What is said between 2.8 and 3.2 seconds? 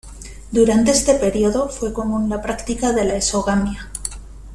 de la